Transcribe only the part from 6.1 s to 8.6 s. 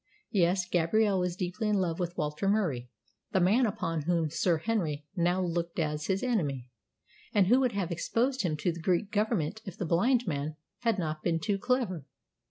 enemy, and who would have exposed him